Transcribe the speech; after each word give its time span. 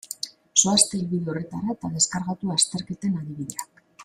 Zoazte 0.61 1.01
helbide 1.01 1.29
horretara 1.33 1.75
eta 1.75 1.93
deskargatu 1.99 2.53
azterketen 2.57 3.23
adibideak. 3.23 3.89